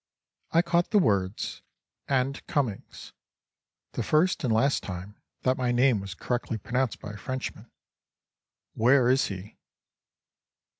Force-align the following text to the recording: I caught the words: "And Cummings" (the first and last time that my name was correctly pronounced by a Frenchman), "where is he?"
I 0.49 0.63
caught 0.63 0.89
the 0.89 0.97
words: 0.97 1.61
"And 2.07 2.43
Cummings" 2.47 3.13
(the 3.91 4.01
first 4.01 4.43
and 4.43 4.51
last 4.51 4.81
time 4.81 5.21
that 5.43 5.57
my 5.59 5.71
name 5.71 5.99
was 6.01 6.15
correctly 6.15 6.57
pronounced 6.57 6.99
by 6.99 7.11
a 7.11 7.17
Frenchman), 7.17 7.69
"where 8.73 9.09
is 9.11 9.27
he?" 9.27 9.59